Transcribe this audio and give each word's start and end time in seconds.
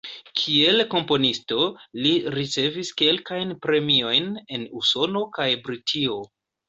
Kiel 0.39 0.79
komponisto, 0.93 1.67
li 2.05 2.13
ricevis 2.35 2.91
kelkajn 3.03 3.53
premiojn 3.67 4.33
en 4.59 4.65
Usono 4.81 5.23
kaj 5.37 5.51
Britio. 5.69 6.19